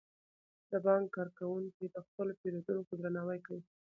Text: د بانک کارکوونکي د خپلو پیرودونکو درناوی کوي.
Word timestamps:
د 0.71 0.73
بانک 0.85 1.05
کارکوونکي 1.17 1.85
د 1.89 1.95
خپلو 2.07 2.31
پیرودونکو 2.41 2.93
درناوی 3.01 3.39
کوي. 3.47 3.63